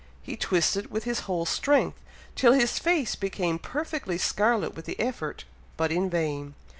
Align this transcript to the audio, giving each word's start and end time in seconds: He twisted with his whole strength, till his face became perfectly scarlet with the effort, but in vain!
He 0.23 0.35
twisted 0.35 0.89
with 0.89 1.03
his 1.03 1.19
whole 1.29 1.45
strength, 1.45 1.99
till 2.35 2.53
his 2.53 2.79
face 2.79 3.13
became 3.13 3.59
perfectly 3.59 4.17
scarlet 4.17 4.75
with 4.75 4.85
the 4.85 4.99
effort, 4.99 5.45
but 5.77 5.91
in 5.91 6.09
vain! 6.09 6.55